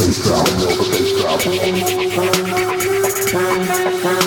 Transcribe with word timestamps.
bass 0.00 0.18
drop, 0.22 0.46
roll 0.48 0.76
the 0.76 0.88
bass 0.90 1.12
drop. 4.00 4.19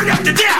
burned 0.00 0.10
up 0.12 0.24
to 0.24 0.32
death. 0.32 0.59